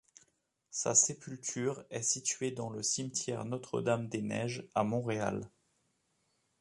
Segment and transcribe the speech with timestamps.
[0.71, 5.47] Sa sépulture est située dans le Cimetière Notre-Dame-des-Neiges, à Montréal.